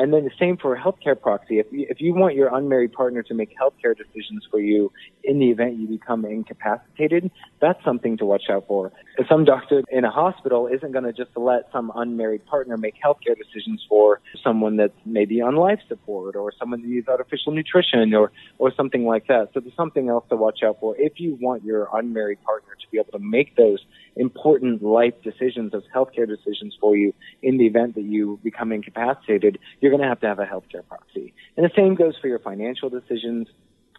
And 0.01 0.15
then 0.15 0.25
the 0.25 0.31
same 0.41 0.57
for 0.57 0.75
a 0.75 0.81
healthcare 0.81 1.21
proxy. 1.21 1.59
If 1.59 1.67
you, 1.71 1.87
if 1.91 2.01
you 2.01 2.15
want 2.15 2.35
your 2.35 2.57
unmarried 2.57 2.95
partner 2.95 3.23
to 3.25 3.35
make 3.35 3.51
healthcare 3.55 3.95
decisions 3.95 4.47
for 4.51 4.59
you 4.59 4.91
in 5.23 5.39
the 5.39 5.51
event 5.51 5.79
you 5.79 5.87
become 5.87 6.25
incapacitated, 6.25 7.31
that's 7.61 7.85
something 7.85 8.17
to 8.17 8.25
watch 8.25 8.45
out 8.51 8.67
for. 8.67 8.93
Some 9.29 9.45
doctor 9.45 9.83
in 9.91 10.07
a 10.07 10.11
hospital 10.11 10.69
isn't 10.69 10.93
going 10.93 11.05
to 11.05 11.13
just 11.13 11.37
let 11.37 11.69
some 11.71 11.93
unmarried 11.95 12.47
partner 12.47 12.79
make 12.79 12.95
healthcare 13.05 13.37
decisions 13.37 13.85
for 13.91 14.23
someone 14.43 14.79
that's 14.79 14.97
maybe 15.05 15.43
on 15.43 15.57
life 15.57 15.81
support 15.87 16.35
or 16.35 16.51
someone 16.59 16.81
that 16.81 16.89
needs 16.89 17.07
artificial 17.07 17.53
nutrition 17.53 18.15
or, 18.15 18.33
or 18.57 18.73
something 18.75 19.05
like 19.05 19.27
that. 19.27 19.51
So 19.53 19.61
there's 19.61 19.77
something 19.77 20.09
else 20.09 20.25
to 20.31 20.37
watch 20.37 20.61
out 20.65 20.79
for 20.81 20.97
if 20.97 21.21
you 21.21 21.37
want 21.43 21.63
your 21.63 21.91
unmarried 21.93 22.43
partner 22.43 22.71
to 22.81 22.87
be 22.91 22.99
able 22.99 23.13
to 23.13 23.19
make 23.19 23.55
those 23.55 23.81
important 24.17 24.83
life 24.83 25.15
decisions, 25.23 25.73
those 25.73 25.85
healthcare 25.95 26.27
decisions 26.27 26.77
for 26.81 26.97
you 26.97 27.15
in 27.43 27.59
the 27.59 27.67
event 27.67 27.95
that 27.95 28.05
you 28.05 28.39
become 28.43 28.73
incapacitated, 28.73 29.59
you're 29.81 29.91
going 29.91 30.03
to 30.03 30.09
have 30.09 30.21
to 30.21 30.27
have 30.27 30.39
a 30.39 30.47
healthcare 30.47 30.87
proxy. 30.87 31.33
And 31.57 31.65
the 31.65 31.71
same 31.77 31.95
goes 31.95 32.15
for 32.21 32.29
your 32.29 32.39
financial 32.39 32.89
decisions. 32.89 33.49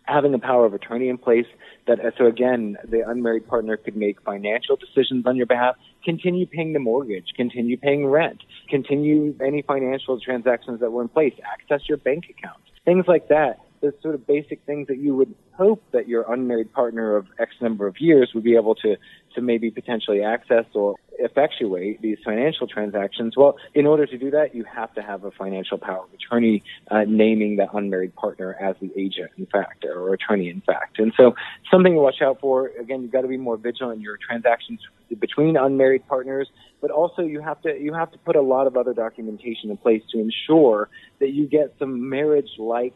Having 0.05 0.33
a 0.33 0.39
power 0.39 0.65
of 0.65 0.73
attorney 0.73 1.09
in 1.09 1.19
place 1.19 1.45
that 1.85 1.99
uh, 1.99 2.09
so 2.17 2.25
again 2.25 2.75
the 2.83 3.07
unmarried 3.07 3.47
partner 3.47 3.77
could 3.77 3.95
make 3.95 4.19
financial 4.23 4.75
decisions 4.75 5.27
on 5.27 5.37
your 5.37 5.45
behalf. 5.45 5.75
Continue 6.03 6.47
paying 6.47 6.73
the 6.73 6.79
mortgage. 6.79 7.27
Continue 7.37 7.77
paying 7.77 8.07
rent. 8.07 8.41
Continue 8.67 9.35
any 9.39 9.61
financial 9.61 10.19
transactions 10.19 10.79
that 10.79 10.91
were 10.91 11.03
in 11.03 11.07
place. 11.07 11.35
Access 11.53 11.87
your 11.87 11.99
bank 11.99 12.25
account 12.29 12.61
things 12.85 13.05
like 13.07 13.27
that 13.29 13.59
the 13.81 13.93
sort 14.01 14.15
of 14.15 14.25
basic 14.25 14.63
things 14.65 14.87
that 14.87 14.97
you 14.97 15.15
would 15.15 15.33
hope 15.53 15.83
that 15.91 16.07
your 16.07 16.31
unmarried 16.31 16.71
partner 16.71 17.15
of 17.15 17.27
X 17.39 17.51
number 17.61 17.87
of 17.87 17.99
years 17.99 18.31
would 18.33 18.43
be 18.43 18.55
able 18.55 18.75
to, 18.75 18.95
to 19.35 19.41
maybe 19.41 19.69
potentially 19.69 20.23
access 20.23 20.65
or 20.73 20.95
effectuate 21.19 22.01
these 22.01 22.17
financial 22.23 22.67
transactions. 22.67 23.35
Well, 23.37 23.57
in 23.73 23.85
order 23.85 24.05
to 24.05 24.17
do 24.17 24.31
that, 24.31 24.55
you 24.55 24.63
have 24.63 24.93
to 24.95 25.01
have 25.01 25.23
a 25.23 25.31
financial 25.31 25.77
power 25.77 26.03
of 26.03 26.13
attorney 26.13 26.63
uh, 26.89 27.05
naming 27.07 27.57
that 27.57 27.69
unmarried 27.73 28.15
partner 28.15 28.55
as 28.59 28.75
the 28.81 28.91
agent, 28.97 29.31
in 29.37 29.45
fact, 29.45 29.85
or 29.85 30.13
attorney, 30.13 30.49
in 30.49 30.61
fact. 30.61 30.99
And 30.99 31.13
so, 31.17 31.35
something 31.69 31.93
to 31.93 31.99
watch 31.99 32.21
out 32.21 32.39
for. 32.39 32.71
Again, 32.79 33.01
you've 33.01 33.11
got 33.11 33.21
to 33.21 33.27
be 33.27 33.37
more 33.37 33.57
vigilant 33.57 33.97
in 33.97 34.01
your 34.01 34.17
transactions 34.17 34.79
between 35.19 35.57
unmarried 35.57 36.07
partners, 36.07 36.47
but 36.81 36.91
also 36.91 37.21
you 37.21 37.41
have 37.41 37.61
to 37.61 37.77
you 37.79 37.93
have 37.93 38.11
to 38.11 38.17
put 38.19 38.35
a 38.35 38.41
lot 38.41 38.67
of 38.67 38.77
other 38.77 38.93
documentation 38.93 39.69
in 39.69 39.77
place 39.77 40.01
to 40.11 40.19
ensure 40.19 40.89
that 41.19 41.31
you 41.31 41.47
get 41.47 41.73
some 41.77 42.09
marriage-like 42.09 42.95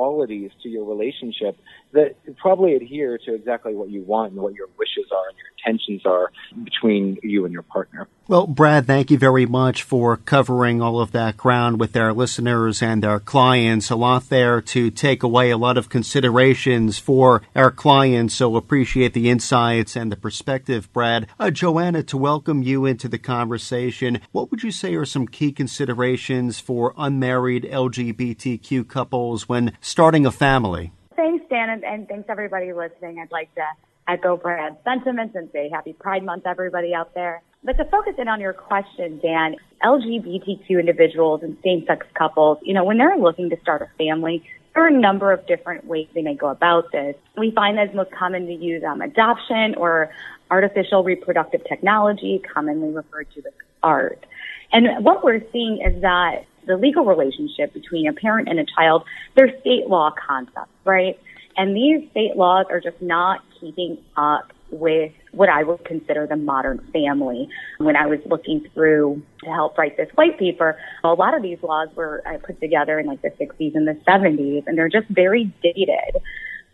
qualities 0.00 0.50
to 0.62 0.70
your 0.70 0.86
relationship 0.86 1.60
that 1.92 2.16
probably 2.36 2.74
adhere 2.74 3.18
to 3.18 3.34
exactly 3.34 3.74
what 3.74 3.90
you 3.90 4.02
want 4.02 4.32
and 4.32 4.40
what 4.40 4.54
your 4.54 4.68
wishes 4.78 5.10
are 5.12 5.28
and 5.28 5.36
your 5.38 5.46
intentions 5.58 6.06
are 6.06 6.30
between 6.64 7.18
you 7.22 7.44
and 7.44 7.52
your 7.52 7.62
partner. 7.62 8.08
Well, 8.28 8.46
Brad, 8.46 8.86
thank 8.86 9.10
you 9.10 9.18
very 9.18 9.44
much 9.44 9.82
for 9.82 10.16
covering 10.16 10.80
all 10.80 11.00
of 11.00 11.10
that 11.12 11.36
ground 11.36 11.80
with 11.80 11.96
our 11.96 12.12
listeners 12.12 12.80
and 12.80 13.04
our 13.04 13.18
clients. 13.18 13.90
A 13.90 13.96
lot 13.96 14.28
there 14.28 14.60
to 14.62 14.90
take 14.90 15.24
away, 15.24 15.50
a 15.50 15.56
lot 15.56 15.76
of 15.76 15.88
considerations 15.88 16.98
for 16.98 17.42
our 17.56 17.72
clients. 17.72 18.34
So 18.34 18.54
appreciate 18.54 19.12
the 19.12 19.28
insights 19.28 19.96
and 19.96 20.12
the 20.12 20.16
perspective, 20.16 20.92
Brad. 20.92 21.26
Uh, 21.40 21.50
Joanna, 21.50 22.04
to 22.04 22.16
welcome 22.16 22.62
you 22.62 22.86
into 22.86 23.08
the 23.08 23.18
conversation, 23.18 24.20
what 24.30 24.50
would 24.50 24.62
you 24.62 24.70
say 24.70 24.94
are 24.94 25.04
some 25.04 25.26
key 25.26 25.50
considerations 25.50 26.60
for 26.60 26.94
unmarried 26.96 27.64
LGBTQ 27.64 28.86
couples 28.86 29.48
when 29.48 29.72
starting 29.80 30.24
a 30.24 30.30
family? 30.30 30.92
Thanks, 31.20 31.44
Dan, 31.50 31.68
and, 31.68 31.84
and 31.84 32.08
thanks 32.08 32.30
everybody 32.30 32.72
listening. 32.72 33.18
I'd 33.18 33.30
like 33.30 33.54
to 33.56 33.64
echo 34.08 34.38
Brad's 34.38 34.76
sentiments 34.84 35.36
and 35.36 35.50
say 35.52 35.68
happy 35.68 35.92
Pride 35.92 36.24
Month, 36.24 36.46
everybody 36.46 36.94
out 36.94 37.12
there. 37.12 37.42
But 37.62 37.76
to 37.76 37.84
focus 37.84 38.14
in 38.16 38.26
on 38.26 38.40
your 38.40 38.54
question, 38.54 39.20
Dan, 39.22 39.56
LGBTQ 39.84 40.80
individuals 40.80 41.42
and 41.42 41.58
same-sex 41.62 42.06
couples, 42.14 42.56
you 42.62 42.72
know, 42.72 42.84
when 42.84 42.96
they're 42.96 43.18
looking 43.18 43.50
to 43.50 43.60
start 43.60 43.82
a 43.82 43.90
family, 43.98 44.42
there 44.74 44.82
are 44.82 44.88
a 44.88 44.98
number 44.98 45.30
of 45.30 45.46
different 45.46 45.84
ways 45.84 46.08
they 46.14 46.22
may 46.22 46.34
go 46.34 46.48
about 46.48 46.90
this. 46.90 47.16
We 47.36 47.50
find 47.50 47.76
that 47.76 47.88
it's 47.88 47.94
most 47.94 48.12
common 48.12 48.46
to 48.46 48.54
use 48.54 48.82
um, 48.82 49.02
adoption 49.02 49.74
or 49.74 50.08
artificial 50.50 51.04
reproductive 51.04 51.62
technology, 51.68 52.40
commonly 52.50 52.94
referred 52.94 53.30
to 53.34 53.40
as 53.40 53.52
ART. 53.82 54.24
And 54.72 55.04
what 55.04 55.22
we're 55.22 55.42
seeing 55.52 55.82
is 55.84 56.00
that 56.00 56.46
the 56.70 56.76
legal 56.76 57.04
relationship 57.04 57.72
between 57.74 58.06
a 58.08 58.12
parent 58.12 58.48
and 58.48 58.58
a 58.58 58.64
child, 58.64 59.04
they're 59.34 59.58
state 59.60 59.88
law 59.88 60.12
concepts, 60.26 60.72
right? 60.84 61.18
And 61.56 61.76
these 61.76 62.08
state 62.10 62.36
laws 62.36 62.66
are 62.70 62.80
just 62.80 63.02
not 63.02 63.42
keeping 63.60 63.98
up 64.16 64.52
with 64.70 65.12
what 65.32 65.48
I 65.48 65.64
would 65.64 65.84
consider 65.84 66.28
the 66.28 66.36
modern 66.36 66.78
family. 66.92 67.48
When 67.78 67.96
I 67.96 68.06
was 68.06 68.20
looking 68.24 68.68
through 68.72 69.22
to 69.42 69.50
help 69.50 69.76
write 69.76 69.96
this 69.96 70.08
white 70.14 70.38
paper, 70.38 70.78
a 71.02 71.08
lot 71.08 71.34
of 71.34 71.42
these 71.42 71.58
laws 71.62 71.88
were 71.96 72.22
uh, 72.24 72.38
put 72.38 72.60
together 72.60 72.98
in 73.00 73.06
like 73.06 73.20
the 73.22 73.30
60s 73.30 73.74
and 73.74 73.86
the 73.86 73.98
70s, 74.06 74.66
and 74.66 74.78
they're 74.78 74.88
just 74.88 75.08
very 75.08 75.52
dated. 75.62 76.22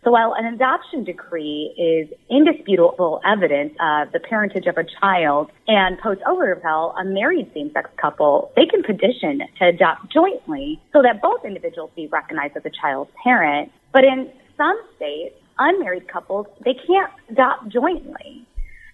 So 0.07 0.11
while 0.11 0.35
an 0.37 0.45
adoption 0.45 1.03
decree 1.03 1.75
is 1.75 2.17
indisputable 2.29 3.19
evidence 3.25 3.73
of 3.81 4.13
the 4.13 4.21
parentage 4.21 4.65
of 4.65 4.77
a 4.77 4.85
child 5.01 5.51
and 5.67 5.99
post 5.99 6.21
Obergefell, 6.21 6.97
a 6.97 7.03
married 7.03 7.51
same-sex 7.53 7.89
couple, 7.99 8.53
they 8.55 8.65
can 8.65 8.83
petition 8.83 9.41
to 9.59 9.67
adopt 9.67 10.09
jointly 10.09 10.79
so 10.93 11.01
that 11.01 11.21
both 11.21 11.43
individuals 11.43 11.91
be 11.93 12.07
recognized 12.07 12.55
as 12.55 12.63
a 12.63 12.69
child's 12.69 13.11
parent. 13.21 13.69
But 13.91 14.05
in 14.05 14.31
some 14.55 14.79
states, 14.95 15.35
unmarried 15.59 16.07
couples, 16.07 16.47
they 16.63 16.75
can't 16.87 17.11
adopt 17.29 17.67
jointly. 17.67 18.46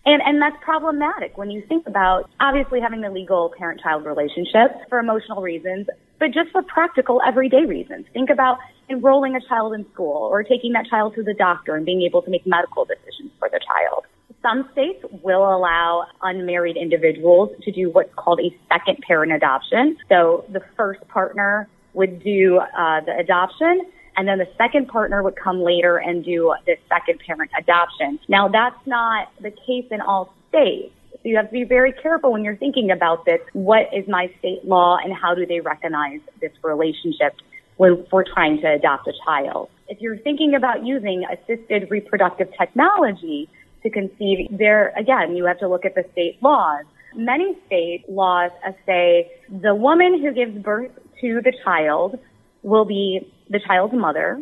And, 0.06 0.22
and 0.26 0.42
that's 0.42 0.58
problematic 0.62 1.38
when 1.38 1.50
you 1.50 1.64
think 1.68 1.88
about 1.88 2.30
obviously 2.40 2.82
having 2.82 3.02
the 3.02 3.10
legal 3.10 3.54
parent-child 3.58 4.06
relationship 4.06 4.72
for 4.90 5.00
emotional 5.00 5.42
reasons, 5.42 5.88
but 6.20 6.28
just 6.28 6.52
for 6.52 6.62
practical 6.62 7.22
everyday 7.26 7.66
reasons. 7.66 8.06
Think 8.14 8.30
about 8.30 8.58
enrolling 8.90 9.36
a 9.36 9.42
child 9.48 9.74
in 9.74 9.86
school 9.94 10.28
or 10.30 10.44
taking 10.44 10.74
that 10.74 10.88
child 10.88 11.16
to 11.16 11.24
the 11.24 11.34
doctor 11.34 11.76
and 11.76 11.86
being 11.86 12.02
able 12.02 12.22
to 12.22 12.30
make 12.30 12.46
medical 12.46 12.84
decisions 12.84 13.32
for 13.40 13.50
the 13.50 13.60
child. 13.60 14.04
Some 14.42 14.68
states 14.74 15.06
will 15.24 15.44
allow 15.56 16.06
unmarried 16.22 16.76
individuals 16.76 17.52
to 17.62 17.72
do 17.72 17.90
what's 17.90 18.14
called 18.16 18.42
a 18.42 18.54
second 18.68 18.98
parent 19.08 19.32
adoption. 19.32 19.96
So 20.10 20.44
the 20.52 20.62
first 20.76 21.08
partner 21.08 21.70
would 21.94 22.22
do 22.22 22.58
uh, 22.58 23.00
the 23.02 23.16
adoption 23.18 23.84
and 24.16 24.28
then 24.28 24.38
the 24.38 24.48
second 24.58 24.88
partner 24.88 25.24
would 25.24 25.36
come 25.36 25.62
later 25.62 25.98
and 25.98 26.24
do 26.24 26.54
the 26.66 26.76
second 26.90 27.20
parent 27.26 27.52
adoption. 27.58 28.20
Now 28.28 28.48
that's 28.48 28.86
not 28.86 29.30
the 29.42 29.52
case 29.52 29.86
in 29.92 30.02
all 30.02 30.34
states. 30.50 30.94
So 31.12 31.30
you 31.30 31.38
have 31.38 31.48
to 31.48 31.54
be 31.54 31.64
very 31.64 31.94
careful 31.94 32.34
when 32.34 32.44
you're 32.44 32.58
thinking 32.58 32.92
about 32.92 33.26
this. 33.26 33.40
What 33.54 33.94
is 33.94 34.08
my 34.08 34.30
state 34.40 34.66
law 34.66 34.98
and 35.02 35.14
how 35.14 35.34
do 35.34 35.46
they 35.46 35.62
recognize 35.62 36.20
this 36.42 36.52
relationship 36.64 37.36
when 37.78 38.06
we're 38.12 38.26
trying 38.26 38.60
to 38.62 38.74
adopt 38.74 39.08
a 39.08 39.14
child? 39.26 39.70
If 39.88 40.02
you're 40.02 40.18
thinking 40.18 40.54
about 40.56 40.86
using 40.86 41.26
assisted 41.26 41.90
reproductive 41.90 42.50
technology 42.58 43.50
to 43.84 43.90
conceive, 43.90 44.48
there 44.52 44.94
again, 44.98 45.36
you 45.36 45.46
have 45.46 45.60
to 45.60 45.68
look 45.68 45.86
at 45.86 45.96
the 45.96 46.04
state 46.12 46.42
laws. 46.42 46.86
Many 47.16 47.56
state 47.68 48.06
laws 48.10 48.52
uh, 48.68 48.72
say 48.86 49.32
the 49.50 49.76
woman 49.76 50.22
who 50.22 50.34
gives 50.34 50.58
birth 50.58 50.92
to 51.22 51.42
the 51.42 51.54
child 51.64 52.20
will 52.64 52.86
be 52.86 53.32
the 53.50 53.60
child's 53.60 53.94
mother, 53.94 54.42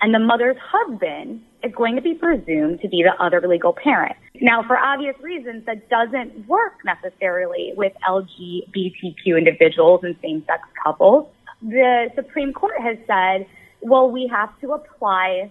and 0.00 0.14
the 0.14 0.18
mother's 0.18 0.56
husband 0.60 1.42
is 1.62 1.72
going 1.76 1.96
to 1.96 2.02
be 2.02 2.14
presumed 2.14 2.80
to 2.80 2.88
be 2.88 3.02
the 3.02 3.22
other 3.22 3.46
legal 3.46 3.72
parent. 3.72 4.16
Now, 4.40 4.62
for 4.66 4.78
obvious 4.78 5.14
reasons, 5.20 5.66
that 5.66 5.90
doesn't 5.90 6.48
work 6.48 6.72
necessarily 6.84 7.72
with 7.76 7.92
LGBTQ 8.08 9.36
individuals 9.36 10.00
and 10.02 10.16
same-sex 10.22 10.62
couples. 10.82 11.28
The 11.62 12.08
Supreme 12.14 12.54
Court 12.54 12.80
has 12.80 12.96
said, 13.06 13.46
well, 13.82 14.10
we 14.10 14.26
have 14.32 14.58
to 14.60 14.72
apply 14.72 15.50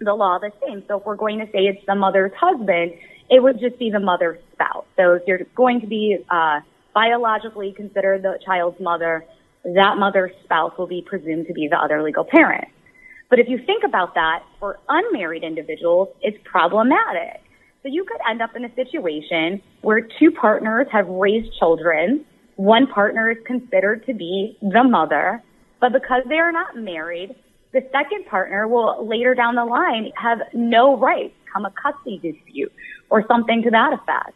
the 0.00 0.14
law 0.14 0.38
the 0.38 0.50
same. 0.66 0.82
So 0.88 0.98
if 0.98 1.06
we're 1.06 1.16
going 1.16 1.38
to 1.38 1.46
say 1.46 1.60
it's 1.60 1.84
the 1.86 1.94
mother's 1.94 2.32
husband, 2.36 2.92
it 3.30 3.42
would 3.42 3.60
just 3.60 3.78
be 3.78 3.90
the 3.90 4.00
mother's 4.00 4.38
spouse. 4.52 4.84
So 4.96 5.12
if 5.14 5.22
you're 5.26 5.40
going 5.54 5.80
to 5.80 5.86
be 5.86 6.18
uh, 6.28 6.60
biologically 6.94 7.72
considered 7.72 8.22
the 8.22 8.38
child's 8.44 8.80
mother, 8.80 9.24
that 9.74 9.96
mother's 9.98 10.30
spouse 10.44 10.72
will 10.78 10.86
be 10.86 11.02
presumed 11.02 11.46
to 11.48 11.52
be 11.52 11.68
the 11.68 11.76
other 11.76 12.02
legal 12.02 12.24
parent. 12.24 12.68
But 13.28 13.40
if 13.40 13.48
you 13.48 13.58
think 13.66 13.82
about 13.84 14.14
that, 14.14 14.44
for 14.60 14.78
unmarried 14.88 15.42
individuals, 15.42 16.08
it's 16.22 16.38
problematic. 16.44 17.42
So 17.82 17.88
you 17.88 18.04
could 18.04 18.20
end 18.28 18.40
up 18.40 18.54
in 18.54 18.64
a 18.64 18.74
situation 18.74 19.60
where 19.82 20.00
two 20.00 20.30
partners 20.30 20.86
have 20.92 21.08
raised 21.08 21.52
children. 21.58 22.24
One 22.54 22.86
partner 22.86 23.30
is 23.30 23.38
considered 23.44 24.06
to 24.06 24.14
be 24.14 24.56
the 24.62 24.84
mother, 24.84 25.42
but 25.80 25.92
because 25.92 26.22
they 26.28 26.36
are 26.36 26.52
not 26.52 26.76
married, 26.76 27.34
the 27.72 27.80
second 27.92 28.26
partner 28.26 28.66
will 28.68 29.06
later 29.06 29.34
down 29.34 29.56
the 29.56 29.64
line 29.64 30.10
have 30.16 30.38
no 30.54 30.96
rights, 30.96 31.34
come 31.52 31.64
a 31.64 31.72
custody 31.82 32.18
dispute 32.22 32.72
or 33.10 33.24
something 33.28 33.62
to 33.62 33.70
that 33.70 33.92
effect. 33.92 34.34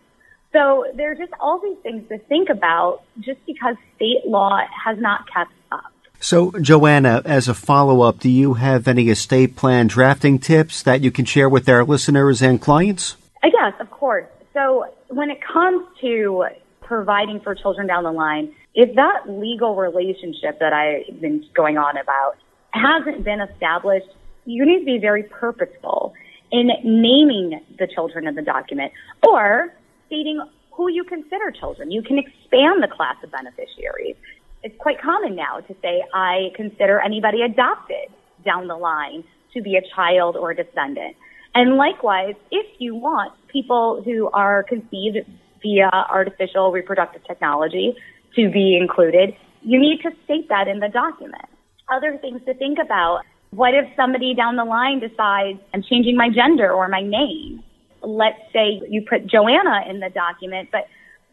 So 0.52 0.84
there 0.94 1.12
are 1.12 1.14
just 1.14 1.32
all 1.38 1.60
these 1.60 1.78
things 1.82 2.08
to 2.08 2.18
think 2.18 2.48
about 2.48 3.02
just 3.20 3.44
because 3.46 3.76
state 3.96 4.26
law 4.26 4.60
has 4.84 4.98
not 4.98 5.30
kept 5.32 5.52
up. 5.70 5.92
So, 6.18 6.50
Joanna, 6.60 7.22
as 7.24 7.48
a 7.48 7.54
follow 7.54 8.02
up, 8.02 8.18
do 8.18 8.28
you 8.28 8.54
have 8.54 8.86
any 8.86 9.08
estate 9.08 9.56
plan 9.56 9.86
drafting 9.86 10.38
tips 10.38 10.82
that 10.82 11.00
you 11.00 11.10
can 11.10 11.24
share 11.24 11.48
with 11.48 11.68
our 11.68 11.84
listeners 11.84 12.42
and 12.42 12.60
clients? 12.60 13.16
Uh, 13.42 13.48
yes, 13.52 13.72
of 13.80 13.90
course. 13.90 14.26
So, 14.52 14.86
when 15.08 15.30
it 15.30 15.38
comes 15.40 15.86
to 16.02 16.46
providing 16.82 17.40
for 17.40 17.54
children 17.54 17.86
down 17.86 18.04
the 18.04 18.12
line, 18.12 18.52
if 18.74 18.94
that 18.96 19.30
legal 19.30 19.76
relationship 19.76 20.58
that 20.58 20.72
I've 20.72 21.20
been 21.20 21.46
going 21.54 21.78
on 21.78 21.96
about 21.96 22.36
hasn't 22.72 23.24
been 23.24 23.40
established, 23.40 24.08
you 24.44 24.66
need 24.66 24.80
to 24.80 24.84
be 24.84 24.98
very 24.98 25.22
purposeful 25.22 26.12
in 26.52 26.70
naming 26.84 27.60
the 27.78 27.86
children 27.86 28.26
in 28.26 28.34
the 28.34 28.42
document 28.42 28.92
or 29.26 29.72
stating 30.10 30.42
who 30.72 30.90
you 30.90 31.04
consider 31.04 31.52
children. 31.52 31.90
You 31.92 32.02
can 32.02 32.18
expand 32.18 32.82
the 32.82 32.88
class 32.88 33.14
of 33.22 33.30
beneficiaries. 33.30 34.16
It's 34.64 34.74
quite 34.78 35.00
common 35.00 35.36
now 35.36 35.60
to 35.60 35.74
say, 35.80 36.02
I 36.12 36.50
consider 36.56 37.00
anybody 37.00 37.42
adopted 37.42 38.10
down 38.44 38.66
the 38.66 38.76
line 38.76 39.22
to 39.54 39.62
be 39.62 39.76
a 39.76 39.82
child 39.94 40.36
or 40.36 40.50
a 40.50 40.56
descendant. 40.56 41.16
And 41.54 41.76
likewise, 41.76 42.34
if 42.50 42.66
you 42.78 42.94
want 42.94 43.32
people 43.48 44.02
who 44.04 44.30
are 44.32 44.64
conceived 44.64 45.18
via 45.62 45.90
artificial 45.92 46.72
reproductive 46.72 47.22
technology 47.26 47.94
to 48.36 48.50
be 48.50 48.76
included, 48.76 49.34
you 49.62 49.78
need 49.78 50.00
to 50.02 50.10
state 50.24 50.48
that 50.48 50.66
in 50.68 50.80
the 50.80 50.88
document. 50.88 51.46
Other 51.88 52.18
things 52.18 52.40
to 52.46 52.54
think 52.54 52.78
about. 52.82 53.22
What 53.50 53.74
if 53.74 53.84
somebody 53.96 54.34
down 54.34 54.56
the 54.56 54.64
line 54.64 55.00
decides 55.00 55.58
I'm 55.74 55.82
changing 55.82 56.16
my 56.16 56.28
gender 56.30 56.72
or 56.72 56.88
my 56.88 57.02
name? 57.02 57.62
Let's 58.02 58.40
say 58.52 58.80
you 58.88 59.04
put 59.08 59.26
Joanna 59.26 59.84
in 59.88 60.00
the 60.00 60.10
document, 60.10 60.70
but 60.72 60.88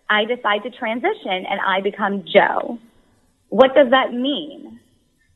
I 0.09 0.25
decide 0.25 0.63
to 0.63 0.69
transition 0.69 1.45
and 1.49 1.59
I 1.65 1.81
become 1.81 2.23
Joe. 2.25 2.79
What 3.49 3.73
does 3.75 3.89
that 3.91 4.13
mean? 4.13 4.79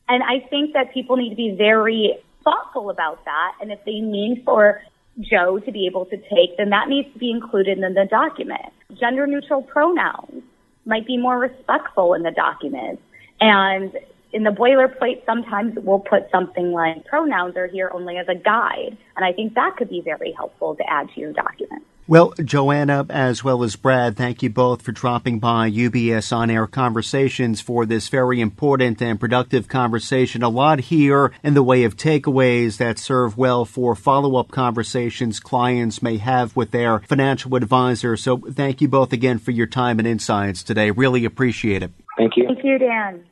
And 0.08 0.22
I 0.22 0.46
think 0.48 0.74
that 0.74 0.92
people 0.92 1.16
need 1.16 1.30
to 1.30 1.36
be 1.36 1.54
very 1.56 2.18
thoughtful 2.44 2.90
about 2.90 3.24
that. 3.24 3.52
And 3.60 3.70
if 3.72 3.78
they 3.84 4.00
mean 4.00 4.42
for 4.44 4.82
Joe 5.20 5.58
to 5.58 5.72
be 5.72 5.86
able 5.86 6.06
to 6.06 6.16
take, 6.16 6.56
then 6.56 6.70
that 6.70 6.88
needs 6.88 7.12
to 7.12 7.18
be 7.18 7.30
included 7.30 7.78
in 7.78 7.94
the 7.94 8.06
document. 8.10 8.72
Gender 8.98 9.26
neutral 9.26 9.62
pronouns 9.62 10.42
might 10.84 11.06
be 11.06 11.16
more 11.16 11.38
respectful 11.38 12.14
in 12.14 12.22
the 12.22 12.30
document. 12.30 13.00
And 13.40 13.92
in 14.32 14.44
the 14.44 14.50
boilerplate, 14.50 15.24
sometimes 15.26 15.74
we'll 15.76 15.98
put 15.98 16.30
something 16.30 16.72
like 16.72 17.04
pronouns 17.04 17.56
are 17.56 17.66
here 17.66 17.90
only 17.92 18.16
as 18.16 18.26
a 18.28 18.34
guide. 18.34 18.96
And 19.16 19.24
I 19.24 19.32
think 19.32 19.54
that 19.54 19.76
could 19.76 19.90
be 19.90 20.00
very 20.00 20.32
helpful 20.32 20.74
to 20.76 20.90
add 20.90 21.08
to 21.14 21.20
your 21.20 21.32
document. 21.32 21.84
Well, 22.08 22.34
Joanna, 22.42 23.06
as 23.10 23.44
well 23.44 23.62
as 23.62 23.76
Brad, 23.76 24.16
thank 24.16 24.42
you 24.42 24.50
both 24.50 24.82
for 24.82 24.90
dropping 24.90 25.38
by 25.38 25.70
UBS 25.70 26.36
On 26.36 26.50
Air 26.50 26.66
Conversations 26.66 27.60
for 27.60 27.86
this 27.86 28.08
very 28.08 28.40
important 28.40 29.00
and 29.00 29.20
productive 29.20 29.68
conversation. 29.68 30.42
A 30.42 30.48
lot 30.48 30.80
here 30.80 31.30
in 31.44 31.54
the 31.54 31.62
way 31.62 31.84
of 31.84 31.96
takeaways 31.96 32.78
that 32.78 32.98
serve 32.98 33.38
well 33.38 33.64
for 33.64 33.94
follow 33.94 34.36
up 34.36 34.50
conversations 34.50 35.38
clients 35.38 36.02
may 36.02 36.16
have 36.16 36.56
with 36.56 36.72
their 36.72 36.98
financial 37.00 37.54
advisor. 37.54 38.16
So 38.16 38.38
thank 38.38 38.80
you 38.80 38.88
both 38.88 39.12
again 39.12 39.38
for 39.38 39.52
your 39.52 39.68
time 39.68 40.00
and 40.00 40.08
insights 40.08 40.64
today. 40.64 40.90
Really 40.90 41.24
appreciate 41.24 41.84
it. 41.84 41.92
Thank 42.18 42.36
you. 42.36 42.46
Thank 42.46 42.64
you, 42.64 42.78
Dan. 42.78 43.24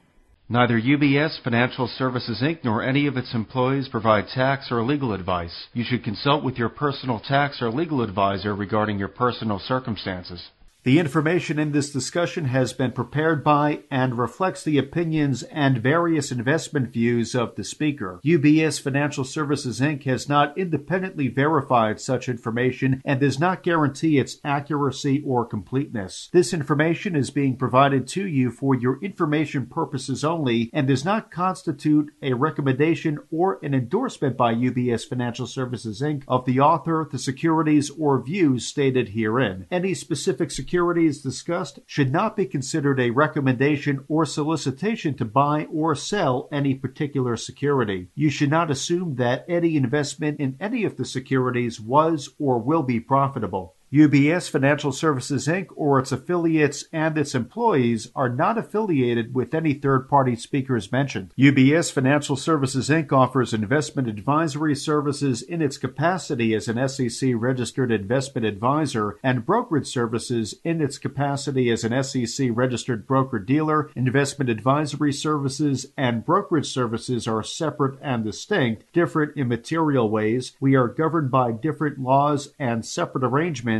Neither 0.52 0.80
UBS 0.80 1.40
Financial 1.45 1.87
Services 1.87 2.42
Inc. 2.42 2.64
nor 2.64 2.83
any 2.83 3.07
of 3.07 3.16
its 3.16 3.33
employees 3.35 3.87
provide 3.87 4.26
tax 4.26 4.73
or 4.73 4.83
legal 4.83 5.12
advice. 5.12 5.69
You 5.73 5.85
should 5.85 6.02
consult 6.02 6.42
with 6.42 6.59
your 6.59 6.69
personal 6.69 7.21
tax 7.21 7.62
or 7.62 7.71
legal 7.71 8.02
advisor 8.02 8.52
regarding 8.52 8.99
your 8.99 9.07
personal 9.07 9.61
circumstances. 9.61 10.45
The 10.83 10.99
information 10.99 11.59
in 11.59 11.73
this 11.73 11.93
discussion 11.93 12.47
has 12.47 12.73
been 12.73 12.93
prepared 12.93 13.45
by 13.45 13.81
and 13.91 14.17
reflects 14.17 14.65
the 14.65 14.79
opinions 14.79 15.43
and 15.43 15.77
various 15.77 16.33
investment 16.33 16.91
views 16.91 17.35
of 17.35 17.55
the 17.55 17.65
speaker. 17.65 18.19
UBS 18.25 18.81
Financial 18.81 19.23
Services 19.23 19.81
Inc. 19.81 20.05
has 20.05 20.27
not 20.27 20.57
independently 20.57 21.29
verified 21.29 22.01
such 22.01 22.31
information 22.31 23.03
and 23.05 23.21
does 23.21 23.39
not 23.39 23.63
guarantee 23.63 24.19
its 24.19 24.39
accuracy 24.43 25.23
or 25.27 25.45
completeness. 25.45 26.31
This 26.33 26.55
information 26.55 27.15
is 27.15 27.29
being 27.29 27.59
provided 27.59 28.09
to 28.09 28.27
you 28.27 28.51
for 28.51 28.75
your 28.75 28.99
information 29.03 29.67
purposes 29.67 30.25
only 30.25 30.71
and 30.73 30.89
does 30.89 31.05
not 31.05 31.31
constitute 31.31 32.11
a 32.23 32.33
recommendation 32.33 33.19
or 33.31 33.59
an 33.63 33.75
endorsement 33.75 34.39
by 34.39 34.55
UBS 34.55 35.07
Financial 35.07 35.47
Services 35.47 36.01
Inc. 36.01 36.23
of 36.27 36.47
the 36.47 36.59
author, 36.59 37.07
the 37.13 37.19
securities, 37.19 37.91
or 37.91 38.23
views 38.23 38.65
stated 38.65 39.11
herein. 39.11 39.67
Any 39.71 39.93
specific 39.93 40.50
security 40.50 40.70
securities 40.71 41.21
discussed 41.21 41.80
should 41.85 42.13
not 42.13 42.37
be 42.37 42.47
considered 42.47 43.00
a 43.00 43.11
recommendation 43.11 44.04
or 44.06 44.25
solicitation 44.25 45.13
to 45.13 45.25
buy 45.25 45.65
or 45.65 45.97
sell 45.97 46.49
any 46.52 46.76
particular 46.76 47.37
security. 47.37 48.06
You 48.15 48.30
should 48.30 48.50
not 48.50 48.71
assume 48.71 49.17
that 49.17 49.45
any 49.49 49.76
investment 49.76 50.39
in 50.39 50.56
any 50.61 50.85
of 50.85 50.97
the 50.97 51.04
securities 51.04 51.80
was 51.80 52.28
or 52.39 52.61
will 52.61 52.85
be 52.85 53.00
profitable. 53.00 53.75
UBS 53.93 54.49
Financial 54.49 54.93
Services 54.93 55.49
Inc. 55.49 55.67
or 55.75 55.99
its 55.99 56.13
affiliates 56.13 56.85
and 56.93 57.19
its 57.19 57.35
employees 57.35 58.07
are 58.15 58.29
not 58.29 58.57
affiliated 58.57 59.35
with 59.35 59.53
any 59.53 59.75
third 59.75 60.09
party 60.09 60.37
speakers 60.37 60.93
mentioned. 60.93 61.35
UBS 61.37 61.91
Financial 61.91 62.37
Services 62.37 62.89
Inc. 62.89 63.11
offers 63.11 63.53
investment 63.53 64.07
advisory 64.07 64.76
services 64.76 65.43
in 65.43 65.61
its 65.61 65.76
capacity 65.76 66.55
as 66.55 66.69
an 66.69 66.89
SEC 66.89 67.33
registered 67.35 67.91
investment 67.91 68.47
advisor 68.47 69.19
and 69.25 69.45
brokerage 69.45 69.89
services 69.89 70.55
in 70.63 70.81
its 70.81 70.97
capacity 70.97 71.69
as 71.69 71.83
an 71.83 72.00
SEC 72.05 72.49
registered 72.53 73.09
broker 73.09 73.41
dealer. 73.41 73.91
Investment 73.97 74.49
advisory 74.49 75.13
services 75.13 75.87
and 75.97 76.25
brokerage 76.25 76.73
services 76.73 77.26
are 77.26 77.43
separate 77.43 77.99
and 78.00 78.23
distinct, 78.23 78.85
different 78.93 79.37
in 79.37 79.49
material 79.49 80.09
ways. 80.09 80.53
We 80.61 80.76
are 80.76 80.87
governed 80.87 81.33
by 81.33 81.50
different 81.50 81.99
laws 81.99 82.55
and 82.57 82.87
separate 82.87 83.25
arrangements 83.25 83.79